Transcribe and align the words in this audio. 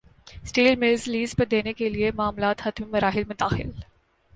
steel 0.43 0.75
mills 0.75 1.07
lease 1.07 1.35
پر 1.35 1.45
دینے 1.45 1.73
کیلئے 1.73 2.11
معاملات 2.15 2.67
حتمی 2.67 2.87
مراحل 2.91 3.23
میں 3.23 3.35
داخل 3.39 3.69